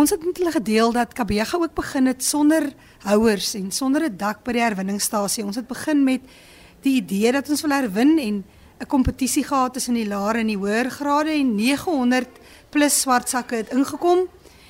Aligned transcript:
Ons 0.00 0.14
het 0.14 0.22
met 0.24 0.38
hulle 0.40 0.52
gedeel 0.54 0.94
dat 0.96 1.12
Kabega 1.12 1.58
ook 1.60 1.74
begin 1.76 2.06
het 2.08 2.24
sonder 2.24 2.70
houers 3.04 3.54
en 3.54 3.70
sonder 3.70 4.02
'n 4.08 4.16
dak 4.16 4.42
by 4.44 4.52
die 4.52 4.62
herwinningstasie. 4.62 5.44
Ons 5.44 5.56
het 5.56 5.66
begin 5.66 6.04
met 6.04 6.20
die 6.80 6.94
idee 7.02 7.32
dat 7.32 7.48
ons 7.50 7.60
wil 7.60 7.70
herwin 7.70 8.18
en 8.18 8.44
'n 8.80 8.86
kompetisie 8.86 9.44
gehad 9.44 9.72
tussen 9.72 9.94
die 9.94 10.06
laer 10.06 10.36
en 10.36 10.46
die 10.46 10.56
hoër 10.56 10.90
grade 10.90 11.30
en 11.30 11.54
900 11.54 12.28
plus 12.70 13.00
swart 13.00 13.28
sakke 13.28 13.54
het 13.54 13.72
ingekom 13.72 14.18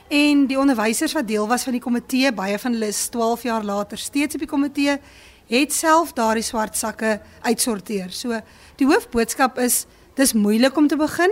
en 0.09 0.47
die 0.47 0.59
onderwysers 0.59 1.13
wat 1.13 1.29
deel 1.29 1.47
was 1.49 1.63
van 1.63 1.73
die 1.73 1.81
komitee, 1.81 2.33
baie 2.33 2.59
van 2.59 2.73
hulle 2.73 2.87
is 2.87 3.09
12 3.09 3.43
jaar 3.43 3.65
later 3.65 3.99
steeds 3.99 4.35
op 4.35 4.41
die 4.41 4.49
komitee, 4.49 4.99
het 5.47 5.73
self 5.73 6.13
daardie 6.13 6.43
swart 6.43 6.77
sakke 6.77 7.21
uitsorteer. 7.43 8.11
So 8.11 8.41
die 8.77 8.87
hoofboodskap 8.87 9.59
is 9.59 9.87
dis 10.15 10.33
moeilik 10.33 10.77
om 10.77 10.89
te 10.89 10.97
begin, 10.97 11.31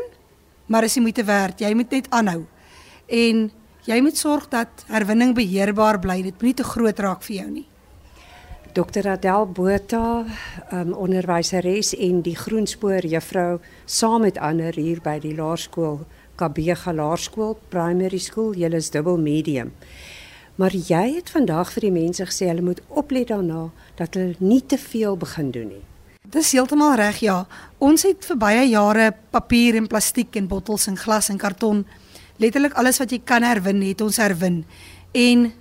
maar 0.67 0.83
as 0.83 0.95
jy 0.95 1.03
moet 1.03 1.25
werk, 1.25 1.59
jy 1.59 1.75
moet 1.75 1.91
net 1.91 2.11
aanhou. 2.11 2.47
En 3.07 3.51
jy 3.89 3.99
moet 4.05 4.21
sorg 4.21 4.49
dat 4.53 4.85
herwinning 4.93 5.35
beheerbaar 5.37 5.99
bly. 6.03 6.21
Dit 6.27 6.41
moenie 6.43 6.59
te 6.61 6.67
groot 6.67 7.01
raak 7.01 7.25
vir 7.25 7.37
jou 7.41 7.49
nie. 7.51 7.67
Dr. 8.77 9.09
Adel 9.09 9.49
Botha, 9.57 10.27
um, 10.77 10.93
onderwyseres 10.93 11.95
en 11.97 12.21
die 12.23 12.37
groenspoor 12.37 13.07
juffrou 13.09 13.59
saam 13.87 14.27
met 14.27 14.39
ander 14.39 14.77
hier 14.77 15.01
by 15.03 15.17
die 15.23 15.35
laerskool 15.35 16.05
Kabega 16.39 16.93
Laerskool 16.95 17.57
Primary 17.73 18.21
School, 18.23 18.53
julle 18.55 18.79
is 18.79 18.93
dubbel 18.95 19.19
medium. 19.19 19.73
Maar 20.61 20.75
jy 20.77 21.05
het 21.17 21.33
vandag 21.33 21.73
vir 21.75 21.89
die 21.89 21.95
mense 21.95 22.27
gesê 22.29 22.51
hulle 22.53 22.63
moet 22.67 22.83
oplet 22.89 23.33
daarna 23.33 23.71
dat 23.99 24.15
hulle 24.15 24.37
nie 24.39 24.61
te 24.61 24.79
veel 24.79 25.17
begin 25.19 25.51
doen 25.55 25.73
nie. 25.73 25.85
Dis 26.29 26.53
heeltemal 26.53 26.99
reg, 27.01 27.23
ja. 27.25 27.47
Ons 27.81 28.05
het 28.05 28.27
vir 28.29 28.39
baie 28.39 28.65
jare 28.69 29.11
papier 29.33 29.79
en 29.81 29.89
plastiek 29.89 30.37
en 30.37 30.47
bottels 30.51 30.87
en 30.91 30.99
glas 31.01 31.33
en 31.33 31.41
karton 31.41 31.87
letterlik 32.39 32.75
alles 32.79 32.99
wat 32.99 33.11
jy 33.11 33.21
kan 33.25 33.43
herwin, 33.43 33.83
het 33.83 34.01
ons 34.01 34.17
herwin. 34.17 34.65
En 35.13 35.53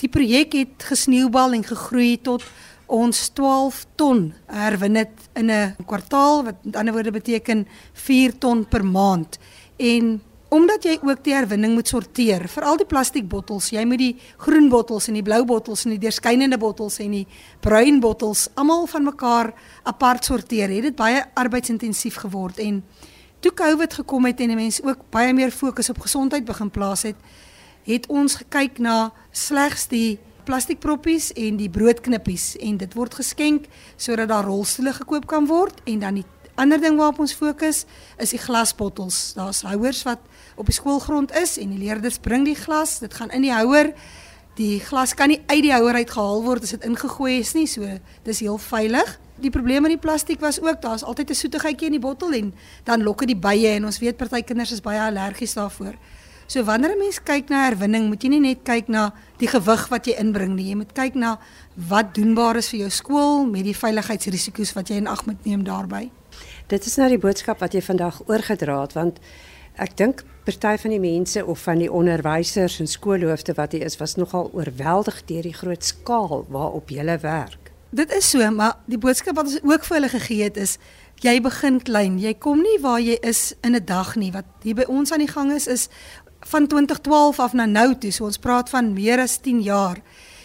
die 0.00 0.10
projek 0.10 0.56
het 0.58 0.86
gesneeubal 0.90 1.54
en 1.56 1.64
gegroei 1.64 2.18
tot 2.22 2.44
ons 2.86 3.28
12 3.32 3.84
ton 3.96 4.26
herwin 4.52 5.00
dit 5.00 5.28
in 5.34 5.50
'n 5.50 5.76
kwartaal 5.86 6.44
wat 6.44 6.64
met 6.64 6.76
ander 6.76 6.92
woorde 6.92 7.10
beteken 7.10 7.66
4 7.92 8.38
ton 8.38 8.68
per 8.68 8.84
maand. 8.84 9.38
En 9.76 10.20
omdat 10.48 10.84
jy 10.84 10.98
ook 11.02 11.24
die 11.24 11.34
herwinning 11.34 11.74
moet 11.74 11.88
sorteer 11.88 12.48
vir 12.48 12.64
al 12.64 12.76
die 12.76 12.86
plastiekbottels, 12.86 13.70
jy 13.70 13.84
moet 13.84 13.98
die 13.98 14.16
groen 14.36 14.68
bottels 14.68 15.08
en 15.08 15.14
die 15.14 15.22
blou 15.22 15.44
bottels 15.44 15.84
en 15.84 15.90
die 15.90 15.98
deurskynende 15.98 16.58
bottels 16.58 16.98
en 16.98 17.10
die 17.10 17.26
bruin 17.60 18.00
bottels 18.00 18.48
almal 18.54 18.86
van 18.86 19.04
mekaar 19.04 19.52
apart 19.82 20.24
sorteer. 20.24 20.68
Het 20.68 20.82
dit 20.82 20.96
baie 20.96 21.24
arbeidsintensief 21.34 22.20
geword 22.22 22.58
en 22.58 22.84
toe 23.44 23.52
COVID 23.52 23.94
gekom 24.00 24.24
het 24.24 24.40
en 24.40 24.54
mense 24.56 24.82
ook 24.84 25.02
baie 25.12 25.32
meer 25.36 25.52
fokus 25.52 25.90
op 25.92 26.00
gesondheid 26.00 26.46
begin 26.48 26.70
plaas 26.72 27.02
het, 27.04 27.16
het 27.84 28.06
ons 28.08 28.38
gekyk 28.40 28.78
na 28.80 29.12
slegs 29.36 29.88
die 29.90 30.18
plastiekproppies 30.48 31.30
en 31.40 31.58
die 31.60 31.68
broodknippies 31.72 32.54
en 32.64 32.78
dit 32.80 32.96
word 32.96 33.16
geskenk 33.20 33.68
sodat 33.96 34.30
daar 34.32 34.48
rolstoele 34.48 34.94
gekoop 34.96 35.28
kan 35.28 35.48
word 35.48 35.84
en 35.84 36.00
dan 36.00 36.20
die 36.20 36.26
ander 36.60 36.80
ding 36.80 36.96
waarop 36.96 37.20
ons 37.24 37.34
fokus 37.34 37.84
is 38.22 38.32
die 38.32 38.38
glasbottels. 38.38 39.34
Daar's 39.34 39.64
houers 39.66 40.04
wat 40.06 40.22
op 40.56 40.70
die 40.70 40.76
skoolgrond 40.76 41.34
is 41.36 41.56
en 41.58 41.74
die 41.74 41.82
leerders 41.82 42.20
bring 42.22 42.46
die 42.46 42.56
glas, 42.56 43.00
dit 43.02 43.14
gaan 43.14 43.32
in 43.34 43.42
die 43.44 43.52
houer. 43.52 43.90
Die 44.54 44.78
glas 44.78 45.14
kan 45.18 45.32
nie 45.32 45.40
uit 45.46 45.62
die 45.62 45.72
houer 45.72 45.96
uit 45.98 46.10
gehaal 46.10 46.42
word 46.44 46.62
as 46.62 46.70
dit 46.76 46.84
ingegooi 46.86 47.40
is 47.40 47.54
nie, 47.56 47.66
so 47.66 47.88
dis 48.22 48.42
heel 48.44 48.58
veilig. 48.58 49.16
Die 49.42 49.50
probleem 49.50 49.82
met 49.82 49.90
die 49.96 49.98
plastiek 49.98 50.38
was 50.40 50.60
ook 50.62 50.78
daar's 50.82 51.02
altyd 51.02 51.30
'n 51.30 51.34
soetigheidjie 51.34 51.86
in 51.86 51.98
die 51.98 52.06
bottel 52.06 52.32
en 52.32 52.54
dan 52.84 53.02
lokke 53.02 53.26
die 53.26 53.36
bye 53.36 53.68
en 53.74 53.84
ons 53.84 53.98
weet 53.98 54.16
party 54.16 54.42
kinders 54.42 54.72
is 54.72 54.80
baie 54.80 55.00
allergies 55.00 55.54
daarvoor. 55.54 55.94
So 56.46 56.64
wanneer 56.64 56.92
'n 56.92 56.98
mens 56.98 57.22
kyk 57.22 57.48
na 57.48 57.64
herwinning, 57.64 58.08
moet 58.08 58.22
jy 58.22 58.28
nie 58.28 58.40
net 58.40 58.58
kyk 58.62 58.88
na 58.88 59.12
die 59.38 59.48
gewig 59.48 59.88
wat 59.88 60.06
jy 60.06 60.14
inbring 60.18 60.54
nie. 60.54 60.68
Jy 60.68 60.76
moet 60.76 60.92
kyk 60.92 61.14
na 61.14 61.38
wat 61.74 62.14
doenbaar 62.14 62.56
is 62.56 62.68
vir 62.68 62.78
jou 62.80 62.90
skool 62.90 63.46
met 63.46 63.64
die 63.64 63.76
veiligheidsrisiko's 63.76 64.72
wat 64.74 64.88
jy 64.88 64.96
in 64.96 65.06
ag 65.06 65.26
moet 65.26 65.44
neem 65.44 65.64
daarbey. 65.64 66.10
Dit 66.68 66.86
is 66.86 66.96
nou 66.96 67.08
die 67.08 67.18
boodskap 67.18 67.58
wat 67.60 67.72
jy 67.72 67.82
vandag 67.82 68.22
oorgedra 68.26 68.80
het 68.80 68.92
want 68.92 69.18
ek 69.76 69.96
dink 69.96 70.24
party 70.44 70.76
van 70.82 70.90
die 70.90 71.00
mense 71.00 71.44
of 71.46 71.62
van 71.64 71.78
die 71.78 71.90
onderwysers 71.90 72.78
en 72.80 72.88
skoolhoofde 72.90 73.54
wat 73.56 73.72
hier 73.72 73.84
is 73.84 73.96
was 73.96 74.16
nogal 74.20 74.50
oorweldig 74.52 75.22
deur 75.26 75.42
die 75.42 75.56
groot 75.56 75.84
skaal 75.84 76.44
waarop 76.48 76.90
jy 76.90 77.04
werk. 77.20 77.72
Dit 77.90 78.12
is 78.12 78.30
so, 78.30 78.50
maar 78.50 78.78
die 78.90 78.98
boodskap 78.98 79.36
wat 79.38 79.46
ons 79.46 79.62
ook 79.62 79.84
vir 79.86 79.96
hulle 79.96 80.08
gegee 80.10 80.42
het 80.42 80.56
is 80.56 80.78
jy 81.22 81.40
begin 81.40 81.78
klein. 81.82 82.18
Jy 82.18 82.34
kom 82.34 82.62
nie 82.62 82.78
waar 82.82 83.00
jy 83.00 83.18
is 83.22 83.54
in 83.62 83.76
'n 83.76 83.84
dag 83.84 84.16
nie. 84.16 84.32
Wat 84.32 84.44
hier 84.62 84.74
by 84.74 84.84
ons 84.88 85.12
aan 85.12 85.22
die 85.22 85.30
gang 85.30 85.52
is 85.52 85.66
is 85.66 85.88
van 86.40 86.66
2012 86.66 87.38
af 87.38 87.52
na 87.52 87.66
nou 87.66 87.94
toe. 87.94 88.10
So 88.10 88.24
ons 88.24 88.38
praat 88.38 88.70
van 88.70 88.92
meer 88.92 89.20
as 89.20 89.38
10 89.38 89.62
jaar. 89.62 90.02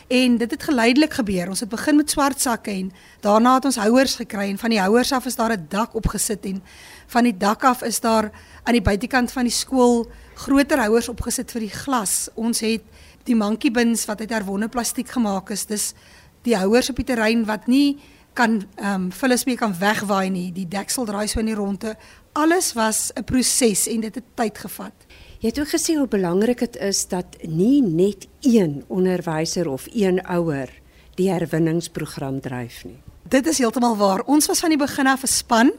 En 0.10 0.38
dit 0.38 0.52
het 0.52 0.64
geleidelik 0.64 1.14
gebeur. 1.14 1.50
Ons 1.50 1.60
het 1.60 1.70
begin 1.70 1.96
met 1.96 2.10
swart 2.10 2.42
sakke 2.42 2.72
en 2.72 2.88
daarna 3.22 3.54
het 3.60 3.66
ons 3.70 3.76
houers 3.78 4.16
gekry 4.18 4.48
en 4.50 4.58
van 4.58 4.74
die 4.74 4.80
houers 4.82 5.12
af 5.14 5.26
is 5.30 5.36
daar 5.36 5.54
'n 5.54 5.66
dak 5.70 5.94
opgesit 5.94 6.46
en 6.46 6.64
van 7.08 7.24
die 7.24 7.38
dak 7.38 7.64
af 7.64 7.84
is 7.84 8.00
daar 8.00 8.32
aan 8.64 8.74
die 8.74 8.82
buitekant 8.82 9.32
van 9.32 9.44
die 9.44 9.52
skool 9.52 10.10
groter 10.34 10.80
houers 10.80 11.10
opgesit 11.10 11.52
vir 11.52 11.62
die 11.62 11.70
glas. 11.70 12.30
Ons 12.34 12.60
het 12.60 12.82
die 13.24 13.36
monkey 13.36 13.72
bins 13.72 14.06
wat 14.06 14.20
uit 14.20 14.30
herwonne 14.30 14.68
plastiek 14.68 15.10
gemaak 15.10 15.50
is. 15.50 15.66
Dis 15.66 15.94
die 16.42 16.58
houers 16.58 16.90
op 16.90 16.96
die 16.96 17.06
terrein 17.06 17.46
wat 17.46 17.68
nie 17.68 18.00
kan 18.34 18.64
ehm 18.76 18.94
um, 18.94 19.12
vullis 19.12 19.46
mee 19.46 19.56
kan 19.56 19.76
wegwaai 19.80 20.30
nie. 20.30 20.52
Die 20.52 20.68
deksel 20.68 21.06
draai 21.06 21.28
so 21.28 21.40
in 21.40 21.46
die 21.46 21.56
ronde. 21.56 21.98
Alles 22.34 22.74
was 22.74 23.12
'n 23.16 23.24
proses 23.24 23.88
en 23.88 24.00
dit 24.00 24.16
het 24.16 24.24
tyd 24.36 24.58
gevat. 24.58 25.06
Jy 25.40 25.54
het 25.54 25.60
ook 25.60 25.70
gesê 25.72 25.94
hoe 25.96 26.08
belangrik 26.12 26.60
dit 26.60 26.76
is 26.84 27.06
dat 27.08 27.38
nie 27.48 27.80
net 27.82 28.26
een 28.44 28.84
onderwyser 28.92 29.70
of 29.72 29.86
een 29.94 30.20
ouer 30.28 30.68
die 31.16 31.30
herwinningsprogram 31.32 32.42
dryf 32.44 32.82
nie. 32.84 32.98
Dit 33.24 33.48
is 33.48 33.62
heeltemal 33.64 33.96
waar. 33.96 34.26
Ons 34.28 34.52
was 34.52 34.60
van 34.60 34.76
die 34.76 34.82
begin 34.82 35.08
af 35.08 35.24
'n 35.24 35.32
span 35.32 35.72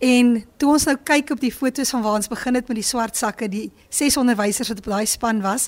En 0.00 0.30
toe 0.56 0.70
ons 0.72 0.86
nou 0.88 0.94
kyk 1.04 1.28
op 1.34 1.40
die 1.42 1.52
foto's 1.52 1.90
van 1.92 2.00
waar 2.00 2.16
ons 2.16 2.30
begin 2.32 2.56
het 2.56 2.70
met 2.72 2.78
die 2.78 2.86
swart 2.86 3.18
sakke, 3.20 3.50
die 3.52 3.66
ses 3.92 4.16
onderwysers 4.16 4.70
wat 4.72 4.78
op 4.80 4.86
daai 4.88 5.04
span 5.04 5.42
was, 5.44 5.66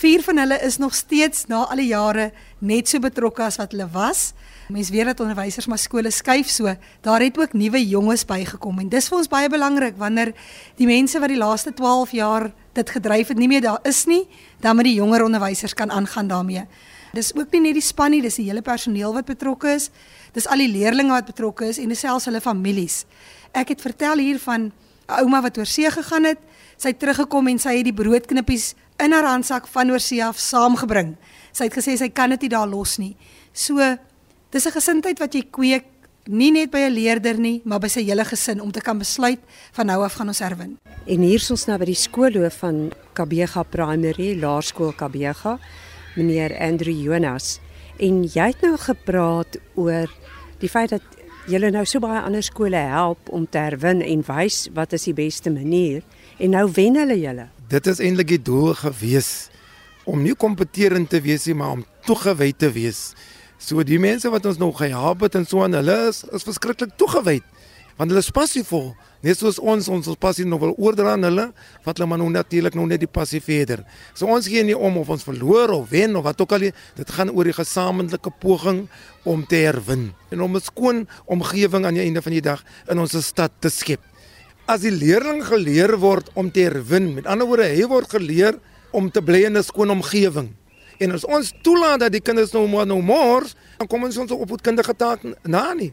vier 0.00 0.24
van 0.26 0.40
hulle 0.42 0.58
is 0.66 0.80
nog 0.82 0.96
steeds 0.98 1.46
na 1.46 1.60
al 1.70 1.78
die 1.78 1.92
jare 1.92 2.32
net 2.58 2.90
so 2.90 2.98
betrokke 2.98 3.44
as 3.46 3.60
wat 3.62 3.76
hulle 3.76 3.86
was. 3.94 4.32
Mense 4.74 4.90
weet 4.92 5.12
dat 5.12 5.22
onderwysers 5.22 5.70
maar 5.70 5.78
skole 5.78 6.10
skuif 6.10 6.50
so. 6.50 6.74
Daar 7.06 7.22
het 7.22 7.38
ook 7.38 7.54
nuwe 7.54 7.78
jonges 7.86 8.26
bygekom 8.26 8.82
en 8.82 8.90
dis 8.90 9.06
vir 9.08 9.18
ons 9.20 9.30
baie 9.30 9.48
belangrik 9.48 9.94
wanneer 9.96 10.34
die 10.76 10.90
mense 10.90 11.22
wat 11.22 11.30
die 11.30 11.38
laaste 11.38 11.70
12 11.70 12.16
jaar 12.18 12.50
dit 12.78 12.90
gedryf 12.94 13.32
het 13.32 13.38
nie 13.40 13.48
meer 13.50 13.64
daar 13.64 13.82
is 13.88 14.04
nie, 14.06 14.24
dan 14.62 14.78
moet 14.78 14.88
die 14.88 14.98
jonger 14.98 15.24
onderwysers 15.26 15.74
kan 15.74 15.90
aangaan 15.90 16.30
daarmee. 16.30 16.64
Dis 17.16 17.32
ook 17.34 17.52
nie 17.56 17.60
net 17.68 17.78
die 17.78 17.84
span 17.84 18.12
nie, 18.12 18.22
dis 18.22 18.36
die 18.38 18.46
hele 18.48 18.62
personeel 18.62 19.14
wat 19.16 19.28
betrokke 19.28 19.72
is. 19.74 19.88
Dis 20.36 20.46
al 20.46 20.60
die 20.62 20.70
leerders 20.70 21.08
wat 21.08 21.30
betrokke 21.30 21.70
is 21.72 21.80
en 21.80 21.88
dis 21.88 22.04
selfs 22.04 22.28
hulle 22.28 22.42
families. 22.44 23.04
Ek 23.56 23.72
het 23.72 23.80
vertel 23.80 24.20
hier 24.20 24.38
van 24.38 24.70
'n 25.08 25.24
ouma 25.24 25.40
wat 25.42 25.58
oor 25.58 25.66
see 25.66 25.90
gegaan 25.90 26.24
het. 26.24 26.38
Sy 26.76 26.88
het 26.88 26.98
teruggekom 26.98 27.48
en 27.48 27.58
sy 27.58 27.76
het 27.76 27.84
die 27.84 27.96
broodknippies 27.96 28.74
in 28.98 29.12
haar 29.12 29.24
handsak 29.24 29.66
van 29.66 29.90
oor 29.90 30.00
see 30.00 30.24
af 30.24 30.38
saamgebring. 30.38 31.16
Sy 31.52 31.64
het 31.64 31.74
gesê 31.74 31.96
sy 31.96 32.08
kan 32.08 32.30
dit 32.30 32.40
nie 32.40 32.48
daar 32.48 32.68
los 32.68 32.98
nie. 32.98 33.16
So 33.52 33.78
dis 34.50 34.66
'n 34.66 34.72
gesindheid 34.72 35.18
wat 35.18 35.34
jy 35.34 35.42
kweek 35.50 35.84
nie 36.28 36.50
net 36.52 36.70
by 36.70 36.78
'n 36.78 36.92
leerder 36.92 37.38
nie, 37.38 37.62
maar 37.64 37.80
by 37.80 37.88
sy 37.88 38.04
hele 38.04 38.24
gesin 38.24 38.60
om 38.60 38.70
te 38.70 38.80
kan 38.80 38.98
besluit 38.98 39.40
van 39.72 39.86
nou 39.86 40.04
af 40.04 40.14
gaan 40.14 40.28
ons 40.28 40.38
herwin. 40.38 40.76
En 41.06 41.20
hier 41.20 41.40
is 41.40 41.50
ons 41.50 41.66
nou 41.66 41.78
by 41.78 41.84
die 41.84 41.94
skoolhoof 41.94 42.58
van 42.58 42.92
Kabega 43.14 43.62
Primary 43.62 44.38
Laerskool 44.40 44.92
Kabega, 44.92 45.58
meneer 46.16 46.58
Andrew 46.58 47.02
Jonas. 47.04 47.60
En 47.98 48.24
jy 48.24 48.46
het 48.46 48.60
nou 48.60 48.76
gepraat 48.76 49.56
oor 49.74 50.08
die 50.58 50.68
feit 50.68 50.90
dat 50.90 51.02
julle 51.46 51.70
nou 51.70 51.84
so 51.84 51.98
baie 51.98 52.20
ander 52.20 52.42
skole 52.42 52.76
help 52.76 53.28
om 53.28 53.46
te 53.48 53.58
herwin 53.58 54.02
en 54.02 54.22
wys 54.26 54.68
wat 54.74 54.92
is 54.92 55.04
die 55.04 55.14
beste 55.14 55.50
manier 55.50 56.02
en 56.38 56.50
nou 56.50 56.70
wen 56.74 56.96
hulle 56.96 57.16
julle. 57.18 57.48
Dit 57.68 57.86
is 57.86 58.00
eintlik 58.00 58.28
die 58.28 58.42
doel 58.42 58.74
gewees 58.74 59.48
om 60.04 60.22
nie 60.22 60.34
kompeterend 60.34 61.10
te 61.10 61.20
wees 61.20 61.46
nie, 61.46 61.54
maar 61.54 61.70
om 61.70 61.84
toegewy 62.04 62.52
te 62.52 62.70
wees. 62.72 63.14
So 63.58 63.82
die 63.82 63.98
mense 63.98 64.30
wat 64.30 64.46
ons 64.46 64.58
nog 64.58 64.78
gehelp 64.78 65.20
het 65.26 65.34
en 65.34 65.46
so 65.46 65.62
aan 65.62 65.74
hulle 65.74 66.08
is, 66.08 66.24
is 66.32 66.46
verskriklik 66.46 66.94
toegewy 66.96 67.40
want 67.98 68.12
hulle 68.12 68.22
is 68.22 68.30
passievol. 68.30 68.92
Net 69.26 69.40
soos 69.40 69.58
ons 69.58 69.88
ons 69.90 70.06
ons 70.06 70.18
passie 70.22 70.46
nog 70.46 70.60
wil 70.62 70.74
oordra 70.78 71.16
aan 71.16 71.26
hulle, 71.26 71.48
wat 71.82 71.98
hulle 71.98 72.06
maar 72.06 72.20
nou 72.20 72.28
natuurlik 72.30 72.76
nou 72.78 72.84
net 72.86 73.02
die 73.02 73.10
passie 73.10 73.40
verder. 73.42 73.82
So 74.14 74.30
ons 74.30 74.46
gee 74.46 74.62
nie 74.62 74.76
om 74.76 75.00
of 75.00 75.10
ons 75.10 75.26
verloor 75.26 75.74
of 75.74 75.90
wen 75.90 76.14
of 76.18 76.22
wat 76.28 76.38
ook 76.44 76.54
al, 76.54 76.68
dit 76.70 77.10
gaan 77.16 77.32
oor 77.34 77.50
die 77.50 77.56
gesamentlike 77.56 78.30
poging 78.38 78.84
om 79.26 79.42
te 79.50 79.64
herwin 79.66 80.12
en 80.30 80.46
om 80.46 80.54
'n 80.54 80.62
skoon 80.62 81.08
omgewing 81.26 81.86
aan 81.86 81.98
die 81.98 82.06
einde 82.06 82.22
van 82.22 82.32
die 82.32 82.44
dag 82.44 82.62
in 82.88 82.98
ons 82.98 83.18
stad 83.18 83.52
te 83.60 83.68
skep. 83.68 84.00
As 84.68 84.80
die 84.80 84.94
leerling 84.94 85.42
geleer 85.42 85.98
word 85.98 86.30
om 86.34 86.50
te 86.50 86.60
herwin, 86.60 87.14
met 87.14 87.26
ander 87.26 87.46
woorde, 87.46 87.64
hy 87.64 87.86
word 87.86 88.10
geleer 88.10 88.60
om 88.92 89.10
te 89.10 89.22
bly 89.22 89.44
in 89.46 89.56
'n 89.56 89.62
skoon 89.62 89.90
omgewing. 89.90 90.54
En 90.98 91.14
as 91.14 91.24
ons 91.24 91.52
toelaat 91.62 92.00
dat 92.00 92.12
die 92.12 92.22
kinders 92.22 92.52
nou 92.52 92.66
maar 92.68 92.86
nou 92.86 92.98
mors, 93.02 93.54
dan 93.78 93.86
kom 93.86 94.04
ons 94.04 94.16
ons 94.18 94.34
opvoedkundige 94.34 94.94
taak 94.98 95.22
na 95.46 95.72
nie. 95.78 95.92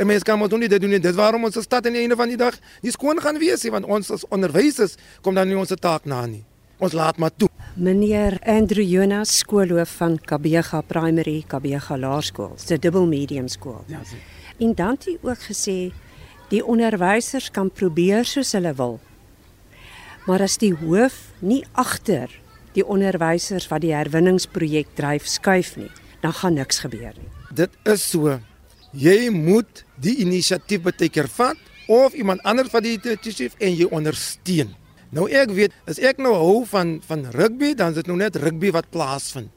En 0.00 0.08
mense 0.08 0.24
kan 0.24 0.38
mos 0.40 0.50
nie 0.56 0.68
dit 0.68 0.80
doen 0.80 0.90
nie. 0.90 1.02
Dit 1.02 1.14
waarom 1.14 1.44
ons 1.44 1.58
stad 1.60 1.86
aan 1.86 1.94
die 1.94 2.02
einde 2.02 2.16
van 2.16 2.30
die 2.32 2.38
dag 2.40 2.56
nie 2.82 2.92
skoon 2.94 3.20
gaan 3.20 3.38
wees 3.38 3.62
nie, 3.66 3.72
want 3.74 3.86
ons 3.86 4.10
as 4.10 4.24
onderwysers 4.32 4.96
kom 5.22 5.36
dan 5.38 5.48
nie 5.48 5.58
ons 5.60 5.74
taak 5.78 6.08
na 6.08 6.24
nie. 6.26 6.42
Ons 6.80 6.96
laat 6.96 7.20
maar 7.20 7.34
toe. 7.36 7.50
Meneer 7.76 8.38
Andrew 8.48 8.84
Jonas, 8.84 9.36
skoolhoof 9.44 9.92
van 10.00 10.16
Kabega 10.18 10.80
Primary, 10.80 11.44
Kabega 11.46 11.98
Laerskool, 11.98 12.56
'n 12.56 12.80
dubbel 12.80 13.06
medium 13.06 13.48
skool. 13.48 13.84
Ja, 13.86 14.00
sien. 14.04 14.18
En 14.58 14.74
dan 14.74 14.90
het 14.90 15.04
hy 15.04 15.18
ook 15.22 15.38
gesê 15.38 15.92
die 16.48 16.64
onderwysers 16.64 17.50
kan 17.50 17.70
probeer 17.70 18.24
soos 18.24 18.52
hulle 18.52 18.74
wil. 18.74 19.00
Maar 20.26 20.42
as 20.42 20.58
die 20.58 20.74
hoof 20.74 21.32
nie 21.38 21.64
agter 21.72 22.30
die 22.76 22.84
onderwysers 22.86 23.68
wat 23.70 23.82
die 23.84 23.94
herwinningsprojek 23.94 24.94
dryf 24.98 25.26
skuif 25.28 25.74
nie, 25.80 25.90
dan 26.22 26.34
gaan 26.36 26.58
niks 26.58 26.82
gebeur 26.84 27.14
nie. 27.16 27.30
Dit 27.56 27.74
is 27.90 28.04
so. 28.12 28.38
Jy 28.92 29.30
moet 29.34 29.84
die 30.02 30.16
inisiatief 30.24 30.82
beteker 30.86 31.28
vat 31.30 31.58
of 31.90 32.14
iemand 32.14 32.42
anders 32.46 32.70
van 32.70 32.84
die 32.86 32.96
inisiatief 32.98 33.56
en 33.58 33.74
jy 33.74 33.88
ondersteun. 33.90 34.74
Nou 35.10 35.26
ek 35.26 35.50
weet, 35.56 35.74
as 35.90 35.98
ek 35.98 36.20
nou 36.22 36.32
hou 36.38 36.60
van 36.70 36.98
van 37.06 37.26
rugby, 37.34 37.72
dan 37.74 37.90
is 37.90 37.98
dit 37.98 38.10
nou 38.10 38.18
net 38.18 38.38
rugby 38.38 38.70
wat 38.74 38.90
plaasvind. 38.94 39.50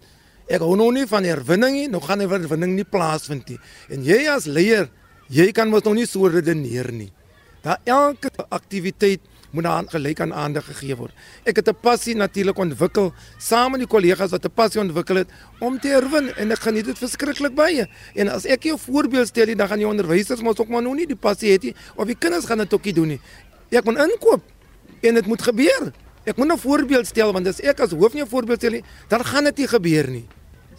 Ek 0.49 0.63
hou 0.65 0.73
nou 0.77 0.89
nie 0.91 1.05
van 1.07 1.25
herwinning 1.25 1.77
nie, 1.77 1.89
nou 1.91 2.01
gaan 2.03 2.23
die 2.23 2.29
herwinning 2.29 2.73
nie 2.75 2.87
plaasvind 2.87 3.53
nie. 3.53 3.59
En 3.93 4.01
jy 4.05 4.23
as 4.33 4.47
leier, 4.49 4.89
jy 5.31 5.51
kan 5.55 5.69
mos 5.71 5.85
nou 5.85 5.93
nie 5.97 6.07
so 6.09 6.27
redeneer 6.27 6.89
nie. 6.91 7.11
Dat 7.63 7.85
elke 7.87 8.33
aktiwiteit 8.49 9.21
moet 9.53 9.65
aan 9.69 9.89
gelyk 9.89 10.19
aan 10.23 10.33
aandag 10.33 10.65
gegee 10.65 10.95
word. 10.97 11.13
Ek 11.45 11.55
het 11.55 11.69
'n 11.69 11.77
passie 11.81 12.15
natuurlik 12.15 12.57
ontwikkel 12.57 13.13
saam 13.37 13.71
met 13.71 13.79
die 13.79 13.87
kollegas 13.87 14.31
wat 14.31 14.45
'n 14.45 14.51
passie 14.53 14.81
ontwikkel 14.81 15.15
het 15.15 15.29
om 15.59 15.79
te 15.79 15.87
herwin 15.87 16.33
en 16.35 16.51
ek 16.51 16.59
geniet 16.59 16.85
dit 16.85 16.97
verskriklik 16.97 17.55
baie. 17.55 17.87
En 18.15 18.29
as 18.29 18.45
ek 18.45 18.63
jou 18.63 18.77
voorbeeld 18.77 19.27
stel, 19.27 19.55
dan 19.55 19.67
gaan 19.67 19.77
die 19.77 19.87
onderwysers 19.87 20.41
mos 20.41 20.57
ook 20.57 20.67
maar 20.67 20.81
nou 20.81 20.95
nie 20.95 21.05
die 21.05 21.15
passie 21.15 21.51
hê 21.51 21.63
nie 21.63 21.75
of 21.95 22.05
die 22.05 22.15
kinders 22.15 22.45
gaan 22.45 22.57
dit 22.57 22.73
ookie 22.73 22.93
doen 22.93 23.07
nie. 23.07 23.19
Ek 23.69 23.83
moet 23.83 23.97
inkoop 23.97 24.41
en 25.01 25.13
dit 25.13 25.25
moet 25.25 25.41
gebeur. 25.41 25.93
Ek 26.25 26.37
moet 26.37 26.51
'n 26.51 26.57
voorbeeld 26.57 27.07
stel 27.07 27.31
want 27.31 27.47
as 27.47 27.59
ek 27.61 27.79
as 27.79 27.91
hoof 27.91 28.13
nie 28.13 28.23
'n 28.23 28.27
voorbeeld 28.27 28.59
stel 28.59 28.71
nie, 28.71 28.83
dan 29.07 29.23
gaan 29.23 29.43
dit 29.43 29.57
nie 29.57 29.67
gebeur 29.67 30.09
nie. 30.09 30.25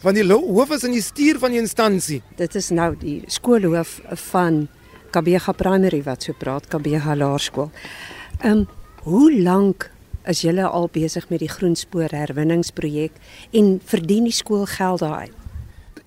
Want 0.02 0.16
die 0.16 0.32
hoof 0.32 0.70
is 0.70 0.84
in 0.84 0.92
die 0.92 1.02
stuur 1.02 1.38
van 1.38 1.50
die 1.50 1.60
instansie. 1.60 2.22
Dit 2.36 2.54
is 2.54 2.70
nou 2.70 2.96
die 2.98 3.22
skoolhoof 3.26 4.00
van 4.32 4.68
Kabega 5.10 5.52
Primary 5.52 6.02
wat 6.02 6.22
so 6.22 6.32
praat, 6.32 6.66
Kabega 6.66 7.14
Laerskool. 7.14 7.70
Ehm 8.42 8.58
um, 8.58 8.66
hoe 9.04 9.42
lank 9.42 9.90
is 10.24 10.40
julle 10.40 10.64
al 10.66 10.88
besig 10.92 11.28
met 11.28 11.38
die 11.38 11.48
groenspoor 11.48 12.10
herwinningsprojek 12.16 13.12
en 13.52 13.80
verdien 13.84 14.24
die 14.24 14.32
skool 14.32 14.64
geld 14.66 15.04
daai? 15.04 15.28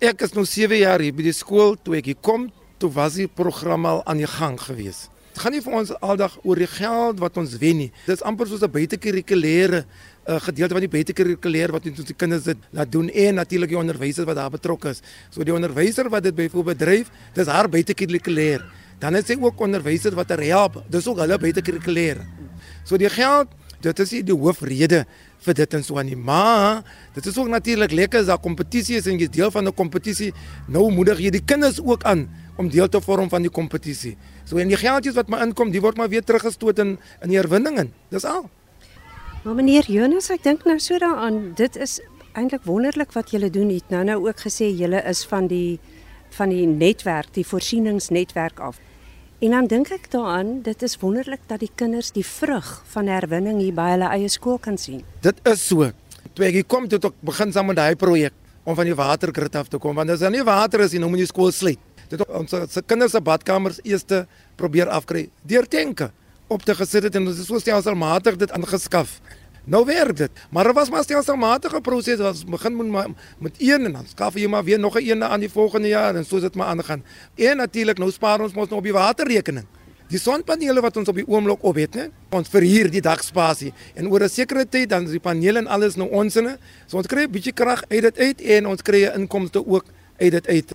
Ek 0.01 0.24
is 0.25 0.33
nou 0.33 0.45
7 0.45 0.79
jaar 0.81 1.00
hier 1.00 1.13
by 1.13 1.27
die 1.27 1.33
skool 1.33 1.77
toe 1.83 1.95
ek 2.00 2.09
hier 2.09 2.19
kom, 2.21 2.50
toe 2.81 2.89
was 2.94 3.19
die 3.21 3.27
program 3.29 3.85
al 3.85 4.01
aan 4.06 4.18
die 4.18 4.29
gang 4.29 4.57
gewees. 4.59 5.07
Dit 5.33 5.44
gaan 5.44 5.53
nie 5.53 5.62
vir 5.62 5.77
ons 5.77 5.94
aldag 6.01 6.39
oor 6.41 6.57
die 6.57 6.69
geld 6.69 7.21
wat 7.21 7.38
ons 7.38 7.53
wen 7.62 7.83
nie. 7.83 7.91
Dis 8.09 8.25
amper 8.25 8.50
soos 8.50 8.65
'n 8.65 8.71
buitekurrikulêre 8.74 9.85
uh, 9.85 10.39
gedeelte 10.41 10.74
van 10.74 10.83
die 10.83 10.95
buitekurrikulêr 10.97 11.71
wat 11.71 11.85
ons 11.85 12.03
die 12.03 12.18
kinders 12.18 12.44
dit 12.44 12.57
laat 12.74 12.91
doen 12.91 13.09
en 13.09 13.35
natuurlik 13.35 13.69
die 13.69 13.77
onderwysers 13.77 14.25
wat 14.25 14.35
daar 14.35 14.50
betrokke 14.50 14.89
is. 14.89 15.01
So 15.29 15.44
die 15.44 15.53
onderwyser 15.53 16.09
wat 16.09 16.24
dit 16.24 16.35
byvoorbeeld 16.35 16.77
bedryf, 16.77 17.12
dis 17.33 17.47
haar 17.47 17.69
buitekurrikulêr. 17.69 18.65
Dan 18.99 19.15
is 19.15 19.27
sy 19.29 19.38
ook 19.41 19.59
onderwysers 19.61 20.15
wat 20.17 20.29
haar 20.33 20.41
help. 20.41 20.81
Dis 20.89 21.07
ook 21.07 21.19
hulle 21.21 21.38
buitekurrikulêr. 21.38 22.23
So 22.83 22.97
die 22.97 23.09
geld, 23.13 23.51
dit 23.81 23.99
is 23.99 24.13
die 24.25 24.33
hoofrede 24.33 25.03
vir 25.45 25.57
dit 25.59 25.75
en 25.77 25.83
so 25.85 25.99
aan 26.01 26.09
nie. 26.09 26.17
Maar 26.17 26.81
dit 27.13 27.25
is 27.25 27.38
ook 27.38 27.49
natuurlik 27.51 27.94
lekker 27.94 28.23
as 28.23 28.31
daar 28.31 28.41
kompetisie 28.41 28.97
is 28.97 29.07
en 29.07 29.19
jy's 29.21 29.29
deel 29.29 29.51
van 29.51 29.67
'n 29.67 29.73
kompetisie. 29.73 30.33
Nou 30.67 30.91
moedig 30.91 31.19
jy 31.19 31.29
die 31.29 31.45
kinders 31.45 31.79
ook 31.81 32.03
aan 32.03 32.27
om 32.57 32.69
deel 32.69 32.89
te 32.89 33.01
vorm 33.01 33.29
van 33.29 33.41
die 33.41 33.51
kompetisie. 33.51 34.17
So 34.45 34.57
en 34.57 34.67
die 34.67 34.77
geldjies 34.77 35.13
wat 35.13 35.27
maar 35.27 35.45
inkom, 35.45 35.71
die 35.71 35.81
word 35.81 35.97
maar 35.97 36.09
weer 36.09 36.23
teruggestoot 36.23 36.79
in 36.79 36.97
in 37.21 37.29
die 37.29 37.38
herwinninge. 37.38 37.89
Dis 38.09 38.25
al. 38.25 38.50
Maar 39.43 39.55
meneer 39.55 39.85
Jonas, 39.88 40.29
ek 40.29 40.43
dink 40.43 40.65
nou 40.65 40.79
so 40.79 40.97
daaraan, 40.97 41.53
dit 41.55 41.75
is 41.75 42.01
eintlik 42.33 42.63
wonderlik 42.63 43.11
wat 43.11 43.31
julle 43.31 43.50
doen. 43.50 43.69
Het 43.69 43.89
nou 43.89 44.03
nou 44.03 44.27
ook 44.27 44.39
gesê 44.39 44.73
julle 44.75 45.03
is 45.03 45.25
van 45.25 45.47
die 45.47 45.79
van 46.29 46.50
die 46.50 46.65
netwerk, 46.65 47.33
die 47.33 47.45
voorsieningsnetwerk 47.45 48.59
af. 48.59 48.79
En 49.38 49.54
dan 49.54 49.68
dink 49.69 49.92
ek 49.94 50.07
daaraan, 50.10 50.63
dit 50.66 50.81
is 50.81 50.95
wonderlik 50.98 51.44
dat 51.45 51.62
die 51.62 51.69
kinders 51.78 52.07
die 52.16 52.25
vrug 52.25 52.66
van 52.89 53.06
herwinning 53.06 53.60
hier 53.62 53.75
by 53.78 53.92
hulle 53.92 54.07
eie 54.16 54.30
skool 54.34 54.57
kan 54.57 54.80
sien. 54.81 55.04
Dit 55.22 55.38
is 55.45 55.62
so. 55.62 55.86
Toe 56.34 56.48
ek 56.48 56.56
hier 56.57 56.66
kom 56.66 56.88
toe 56.89 56.98
ek 56.98 57.19
begin 57.22 57.54
saam 57.54 57.69
met 57.69 57.78
daai 57.78 57.94
projek 58.01 58.34
om 58.66 58.74
van 58.74 58.89
die 58.89 58.95
waterkrit 58.98 59.60
af 59.62 59.69
te 59.69 59.78
kom 59.78 59.94
want 60.01 60.10
as 60.10 60.24
daar 60.25 60.34
nie 60.34 60.42
water 60.42 60.81
is 60.81 60.95
nie, 60.95 61.04
nou 61.04 61.12
moet 61.13 61.22
die 61.22 61.30
skool 61.30 61.54
sluit. 61.54 61.78
Dit 62.10 62.24
ons 62.25 62.50
se 62.50 62.81
kinders 62.89 63.13
se 63.13 63.22
badkamers 63.22 63.78
eers 63.86 64.07
probeer 64.57 64.89
afkry 64.89 65.28
deur 65.45 65.69
tenke 65.69 66.10
op 66.50 66.66
te 66.66 66.74
gesit 66.74 67.06
het 67.06 67.22
en 67.22 67.30
ons 67.30 67.38
is 67.38 67.45
so 67.45 67.62
stelselmatig 67.62 68.42
dit 68.42 68.57
aangeskaf. 68.57 69.19
Nou 69.67 69.83
werk 69.85 70.15
dit, 70.15 70.31
maar 70.49 70.63
dit 70.63 70.73
was 70.73 70.89
maar 70.89 71.03
stelselmatige 71.03 71.81
proses. 71.83 72.21
Ons 72.23 72.45
begin 72.47 72.75
met 72.91 73.07
met 73.37 73.55
een 73.57 73.85
en 73.85 73.91
dan 73.91 74.05
skaf 74.07 74.37
jy 74.39 74.47
maar 74.47 74.63
weer 74.63 74.79
nog 74.79 74.95
'n 74.95 75.09
een 75.09 75.23
aan 75.23 75.39
die 75.39 75.49
volgende 75.49 75.87
jaar 75.87 76.15
en 76.15 76.25
so 76.25 76.39
dit 76.39 76.55
maar 76.55 76.67
aangaan. 76.67 77.03
En 77.35 77.57
natuurlik 77.57 77.97
nou 77.97 78.11
spaar 78.11 78.41
ons 78.41 78.53
mos 78.53 78.69
nog 78.69 78.77
op 78.77 78.83
die 78.83 78.93
waterrekening. 78.93 79.65
Die 80.07 80.19
sonpanele 80.19 80.81
wat 80.81 80.97
ons 80.97 81.07
op 81.07 81.15
die 81.15 81.27
oomblik 81.27 81.63
op 81.63 81.75
het, 81.75 81.95
né? 81.95 82.09
Ons 82.29 82.47
verhuur 82.49 82.91
die 82.91 83.01
dagspasie 83.01 83.73
en 83.93 84.09
oor 84.09 84.23
'n 84.23 84.29
sekere 84.29 84.69
tyd 84.69 84.89
dan 84.89 85.03
is 85.03 85.11
die 85.11 85.19
panele 85.19 85.59
en 85.59 85.67
alles 85.67 85.95
nou 85.95 86.09
onsinne. 86.09 86.57
So 86.85 86.97
ons 86.97 87.07
kry 87.07 87.23
'n 87.23 87.31
bietjie 87.31 87.53
krag 87.53 87.83
uit 87.89 88.01
dit 88.01 88.17
uit 88.17 88.41
en 88.41 88.67
ons 88.67 88.81
kry 88.81 89.03
'n 89.03 89.19
inkomste 89.19 89.67
ook 89.67 89.85
uit 90.17 90.31
dit 90.31 90.47
uit. 90.47 90.73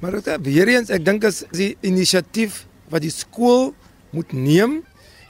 Maar 0.00 0.10
dit 0.10 0.38
weer 0.42 0.68
eens, 0.68 0.90
ek 0.90 1.04
dink 1.04 1.24
as 1.24 1.44
die 1.50 1.76
inisiatief 1.80 2.66
wat 2.88 3.00
die 3.00 3.10
skool 3.10 3.74
moet 4.10 4.32
neem 4.32 4.82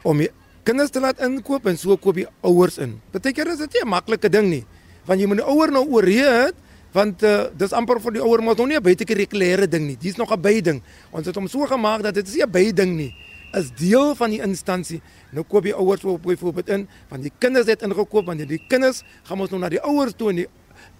om 0.02 0.20
kinders 0.64 0.90
te 0.90 1.00
laat 1.00 1.20
inkoop 1.24 1.66
en 1.70 1.78
so 1.78 1.96
koop 2.00 2.16
die 2.18 2.26
ouers 2.42 2.78
in. 2.82 2.96
Partykeer 3.12 3.52
is 3.52 3.58
dit 3.58 3.72
nie 3.74 3.82
'n 3.84 3.88
maklike 3.88 4.28
ding 4.28 4.48
nie, 4.48 4.64
want 5.06 5.20
jy 5.20 5.26
moet 5.26 5.38
die 5.38 5.46
ouer 5.46 5.70
nou 5.70 5.84
ooreed 5.86 6.54
want 6.94 7.22
uh, 7.26 7.50
dis 7.58 7.72
amper 7.74 7.98
vir 8.00 8.12
die 8.12 8.22
ouer 8.22 8.42
maar 8.42 8.56
nog 8.56 8.68
nie 8.68 8.76
'n 8.76 8.82
buitekurrikulêre 8.82 9.68
ding 9.68 9.86
nie. 9.86 9.96
Dis 9.96 10.16
nog 10.16 10.30
'n 10.30 10.40
byding. 10.40 10.82
Ons 11.10 11.26
het 11.26 11.34
hom 11.34 11.48
so 11.48 11.66
gemaak 11.66 12.02
dat 12.02 12.14
dit 12.14 12.26
is 12.26 12.34
nie 12.34 12.42
'n 12.42 12.50
byding 12.50 12.96
nie. 12.96 13.14
Is 13.52 13.70
deel 13.70 14.14
van 14.14 14.30
die 14.30 14.40
instansie. 14.40 15.02
Nou 15.30 15.44
koop 15.44 15.62
die 15.62 15.74
ouers 15.74 16.04
op 16.04 16.22
byvoorbeeld 16.22 16.68
in, 16.68 16.88
want 17.08 17.22
die 17.22 17.32
kinders 17.38 17.66
het 17.66 17.82
ingekoop 17.82 18.26
want 18.26 18.48
die 18.48 18.62
kinders 18.68 19.02
gaan 19.24 19.40
ons 19.40 19.50
nou 19.50 19.60
na 19.60 19.68
die 19.68 19.80
ouers 19.80 20.12
toe 20.16 20.30
en 20.30 20.36
die 20.36 20.48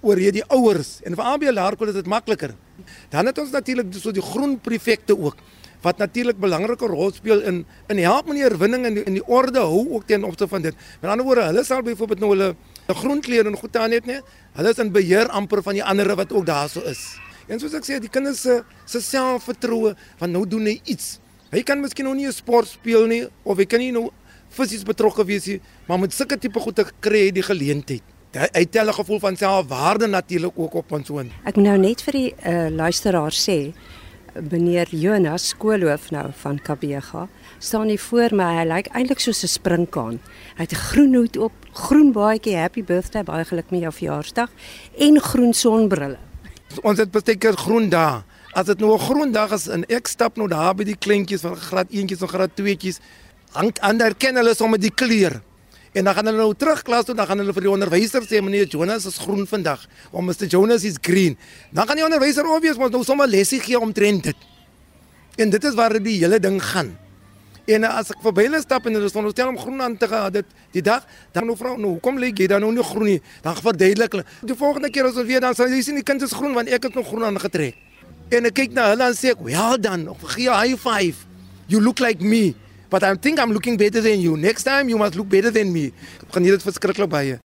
ooreed 0.00 0.32
die 0.32 0.44
ouers. 0.48 1.00
En 1.02 1.14
vir 1.14 1.24
albei 1.24 1.52
laerskool 1.52 1.88
is 1.88 1.94
dit 1.94 2.06
makliker. 2.06 2.54
Dan 3.10 3.26
het 3.26 3.38
ons 3.38 3.50
natuurlik 3.50 3.86
so 3.94 4.12
die 4.12 4.22
groen 4.22 4.58
prefekte 4.60 5.18
ook 5.18 5.36
wat 5.84 6.00
natuurlik 6.00 6.38
belangrike 6.40 6.86
rol 6.88 7.12
speel 7.12 7.42
in 7.44 7.64
in 7.92 8.00
help 8.02 8.30
die 8.32 8.42
herwinning 8.42 8.86
in, 8.88 9.02
in 9.04 9.18
die 9.20 9.26
orde 9.26 9.60
hou 9.60 9.84
ook 9.96 10.06
teen 10.08 10.24
opsigte 10.24 10.48
van 10.48 10.62
dit. 10.62 10.74
Met 11.00 11.10
ander 11.10 11.26
woorde, 11.26 11.44
hulle 11.50 11.64
sal 11.64 11.84
byvoorbeeld 11.84 12.20
nou 12.20 12.30
hulle 12.32 12.54
'n 12.88 12.94
groenklere 12.94 13.48
en 13.48 13.56
goed 13.56 13.76
aan 13.76 13.90
het 13.90 14.06
nie. 14.06 14.20
Hulle 14.56 14.70
is 14.70 14.78
in 14.78 14.92
beheer 14.92 15.28
amper 15.28 15.62
van 15.62 15.74
die 15.74 15.84
ander 15.84 16.16
wat 16.16 16.32
ook 16.32 16.46
daarso 16.46 16.80
is. 16.80 17.16
En 17.48 17.60
soos 17.60 17.74
ek 17.74 17.84
sê, 17.84 18.00
die 18.00 18.08
kinders 18.08 18.40
se 18.40 18.62
se 18.86 19.00
selfvertroue 19.00 19.94
van 20.16 20.30
nou 20.30 20.46
doen 20.48 20.64
hy 20.64 20.80
iets. 20.84 21.18
Hy 21.50 21.62
kan 21.62 21.80
miskien 21.80 22.04
nog 22.04 22.14
nie 22.14 22.26
'n 22.26 22.32
sport 22.32 22.68
speel 22.68 23.06
nie 23.06 23.28
of 23.44 23.56
hy 23.56 23.64
kan 23.64 23.78
nie 23.78 23.92
nou 23.92 24.10
fisies 24.48 24.82
betrokke 24.82 25.24
wees 25.24 25.46
nie, 25.46 25.60
maar 25.86 25.98
met 25.98 26.12
sulke 26.12 26.38
tipe 26.38 26.60
goede 26.60 26.86
kry 27.00 27.26
hy 27.26 27.30
die 27.30 27.42
geleentheid. 27.42 28.02
Hy 28.34 28.64
tel 28.66 28.88
'n 28.88 28.94
gevoel 28.94 29.20
van 29.20 29.36
selfwaarde 29.36 30.06
natuurlik 30.06 30.52
ook 30.56 30.74
op 30.74 30.92
ons 30.92 31.06
soon. 31.06 31.30
Ek 31.44 31.56
moet 31.56 31.64
nou 31.64 31.78
net 31.78 32.02
vir 32.02 32.12
die 32.12 32.34
uh, 32.46 32.68
luisteraar 32.70 33.32
sê 33.32 33.72
meneer 34.50 34.88
Jonas 34.90 35.48
skoolhoof 35.48 36.10
nou 36.10 36.26
van 36.40 36.58
Kabega 36.62 37.28
staan 37.58 37.88
hier 37.88 38.00
voor 38.00 38.34
my. 38.34 38.48
Hy 38.58 38.66
lyk 38.68 38.90
eintlik 38.92 39.20
soos 39.22 39.42
'n 39.44 39.48
sprinkaan. 39.48 40.20
Hy 40.56 40.62
het 40.62 40.72
'n 40.72 40.84
groen 40.90 41.14
hoed 41.14 41.36
op, 41.36 41.52
groen 41.72 42.12
baadjie, 42.12 42.56
happy 42.56 42.84
birthday, 42.84 43.22
baie 43.22 43.44
geluk 43.44 43.70
met 43.70 43.80
jou 43.80 43.92
verjaarsdag 43.92 44.50
en 44.98 45.20
groen 45.20 45.52
sonbrille. 45.52 46.18
Ons 46.82 46.98
het 46.98 47.10
beteken 47.10 47.56
groen 47.56 47.88
daar. 47.88 48.24
As 48.52 48.66
dit 48.66 48.78
nou 48.78 48.94
'n 48.94 48.98
groen 48.98 49.32
dag 49.32 49.52
is 49.52 49.68
en 49.68 49.84
ek 49.86 50.06
stap 50.06 50.36
nou 50.36 50.48
daar 50.48 50.74
by 50.74 50.84
die 50.84 50.96
kleintjies 50.96 51.40
van 51.40 51.56
graad 51.56 51.90
1tjies 51.90 52.20
en 52.20 52.28
graad 52.28 52.50
2tjies, 52.54 53.00
hang 53.52 53.72
ander 53.80 54.14
ken 54.14 54.36
hulle 54.36 54.54
sommer 54.54 54.78
die 54.78 54.94
kleur. 54.94 55.42
En 55.94 56.04
dan 56.04 56.14
gaan 56.14 56.26
hulle 56.26 56.42
nou 56.42 56.54
terug 56.58 56.82
klas 56.82 57.06
toe, 57.06 57.14
dan 57.14 57.26
gaan 57.26 57.38
hulle 57.38 57.54
vir 57.54 57.68
die 57.68 57.70
onderwyser 57.70 58.24
sê 58.26 58.40
meneer 58.42 58.66
Jonas 58.66 59.06
is 59.06 59.20
groen 59.22 59.46
vandag, 59.46 59.84
of 60.10 60.24
Mr 60.26 60.48
Jonas 60.50 60.82
is 60.82 60.98
green. 60.98 61.36
Dan 61.70 61.86
gaan 61.86 62.00
die 62.00 62.06
onderwyser 62.06 62.48
obvious 62.50 62.80
mos 62.82 62.90
nou 62.90 63.04
sommer 63.06 63.30
lesie 63.30 63.60
gee 63.62 63.78
omtrent 63.78 64.26
dit. 64.26 64.48
En 65.38 65.54
dit 65.54 65.64
is 65.70 65.76
waar 65.78 65.94
die 66.02 66.16
hele 66.18 66.40
ding 66.42 66.58
gaan. 66.62 66.90
En 67.70 67.86
as 67.88 68.10
ek 68.12 68.24
verby 68.26 68.48
hulle 68.48 68.58
stap 68.60 68.90
en 68.90 68.98
hulle 68.98 69.08
staan 69.08 69.30
stel 69.30 69.52
om 69.52 69.60
groen 69.60 69.84
aan 69.86 69.94
te 69.96 70.08
gaan 70.10 70.34
dit 70.34 70.50
die 70.74 70.82
dag, 70.84 71.06
dan 71.32 71.46
nou 71.46 71.54
vrou, 71.56 71.76
nou 71.78 71.94
hoekom 71.94 72.18
lê 72.20 72.32
jy 72.34 72.50
dan 72.50 72.60
nou 72.66 72.72
nie 72.74 72.84
groen 72.84 73.14
nie? 73.14 73.20
Dan 73.46 73.56
verduidelik 73.56 74.18
hulle. 74.18 74.26
Die 74.50 74.58
volgende 74.58 74.90
keer 74.90 75.08
as 75.08 75.22
ons 75.22 75.30
weer 75.30 75.40
dan 75.40 75.54
sal 75.54 75.70
jy 75.70 75.80
sien 75.86 76.02
die 76.02 76.04
kind 76.04 76.26
is 76.26 76.34
groen 76.34 76.58
want 76.58 76.68
ek 76.68 76.90
het 76.90 76.98
nog 76.98 77.06
groen 77.08 77.30
aangetrek. 77.30 77.78
En 78.34 78.50
ek 78.50 78.58
kyk 78.58 78.74
na 78.74 78.90
hulle 78.90 79.08
en 79.12 79.14
sê 79.14 79.30
ek, 79.30 79.40
"Well 79.40 79.78
done." 79.78 80.10
Of 80.10 80.26
gee 80.34 80.50
high 80.50 80.76
five. 80.76 81.22
You 81.68 81.80
look 81.80 82.00
like 82.00 82.20
me. 82.20 82.54
But 82.94 83.02
I 83.02 83.12
think 83.16 83.40
I'm 83.40 83.50
looking 83.50 83.76
better 83.76 84.00
than 84.00 84.20
you. 84.20 84.36
Next 84.36 84.62
time 84.62 84.88
you 84.88 84.96
must 84.96 85.16
look 85.16 85.28
better 85.28 85.50
than 85.50 85.72
me. 85.74 85.90
Ek 86.22 86.30
gaan 86.30 86.46
dit 86.46 86.62
verskriklik 86.62 87.10
baie. 87.10 87.40